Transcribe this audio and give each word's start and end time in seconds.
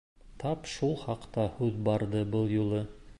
Тап 0.43 0.63
шул 0.71 0.95
хаҡта 1.01 1.45
һүҙ 1.59 1.77
барҙы 1.91 2.25
был 2.37 2.51
юлы. 2.57 2.83